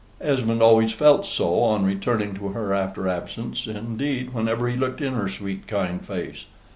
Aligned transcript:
Esmond 0.19 0.63
always 0.63 0.91
felt 0.93 1.27
so 1.27 1.59
on 1.59 1.85
returning 1.85 2.33
to 2.33 2.47
her 2.47 2.73
after 2.73 3.07
absence, 3.07 3.67
indeed 3.67 4.33
whenever 4.33 4.67
he 4.67 4.75
looked 4.75 4.99
in 4.99 5.13
her 5.13 5.29
sweet 5.29 5.67
kind 5.67 6.03
face. 6.03 6.47